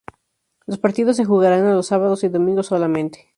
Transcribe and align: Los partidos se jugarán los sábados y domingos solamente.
Los 0.65 0.79
partidos 0.79 1.15
se 1.17 1.25
jugarán 1.25 1.75
los 1.75 1.85
sábados 1.85 2.23
y 2.23 2.29
domingos 2.29 2.65
solamente. 2.65 3.29